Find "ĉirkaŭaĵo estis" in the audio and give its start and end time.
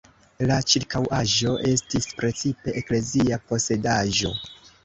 0.71-2.09